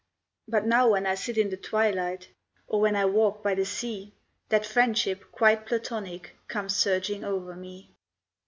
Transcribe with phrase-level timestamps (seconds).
[0.47, 2.29] But now when I sit in the twilight,
[2.65, 4.15] Or when I walk by the sea
[4.49, 7.91] That friendship, quite Platonic, Comes surging over me.